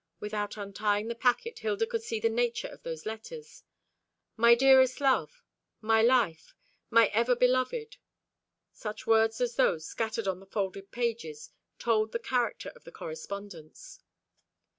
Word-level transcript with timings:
Without 0.19 0.57
untying 0.57 1.09
the 1.09 1.13
packet 1.13 1.59
Hilda 1.59 1.85
could 1.85 2.01
see 2.01 2.19
the 2.19 2.27
nature 2.27 2.67
of 2.67 2.81
those 2.81 3.05
letters. 3.05 3.61
"My 4.35 4.55
dearest 4.55 4.99
love," 4.99 5.43
"My 5.79 6.01
life," 6.01 6.55
"My 6.89 7.09
ever 7.09 7.35
beloved." 7.35 7.97
Such 8.73 9.05
words 9.05 9.39
as 9.41 9.57
those 9.57 9.85
scattered 9.85 10.27
on 10.27 10.39
the 10.39 10.47
folded 10.47 10.89
pages 10.91 11.51
told 11.77 12.13
the 12.13 12.17
character 12.17 12.69
of 12.69 12.83
the 12.83 12.91
correspondence. 12.91 13.99